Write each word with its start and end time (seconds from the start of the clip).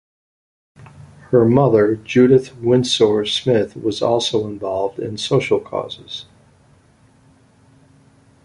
Her 1.29 1.45
mother 1.45 1.95
Judith 1.95 2.57
Winsor 2.57 3.23
Smith 3.27 3.75
was 3.77 4.01
also 4.01 4.47
involved 4.47 4.97
in 4.97 5.15
social 5.15 5.59
causes. 5.59 6.25